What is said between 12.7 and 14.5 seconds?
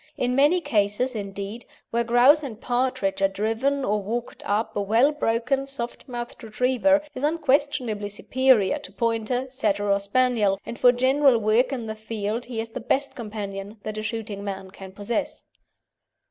best companion that a shooting